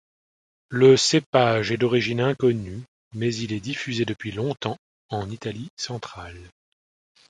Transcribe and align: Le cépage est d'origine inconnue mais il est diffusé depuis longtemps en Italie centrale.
Le 0.69 0.97
cépage 0.97 1.71
est 1.71 1.77
d'origine 1.77 2.21
inconnue 2.21 2.81
mais 3.13 3.35
il 3.35 3.53
est 3.53 3.59
diffusé 3.59 4.03
depuis 4.03 4.31
longtemps 4.31 4.79
en 5.09 5.29
Italie 5.29 5.69
centrale. 5.77 6.41